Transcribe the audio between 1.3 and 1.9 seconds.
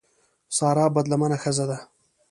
ښځه ده.